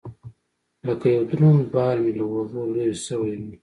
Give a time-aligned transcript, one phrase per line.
[0.85, 3.53] لكه يو دروند بار مې له اوږو لرې سوى وي.